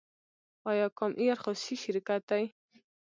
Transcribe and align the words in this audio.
آیا 0.69 0.87
کام 0.97 1.11
ایر 1.21 1.37
خصوصي 1.43 1.75
شرکت 1.83 2.21
دی؟ 2.29 2.43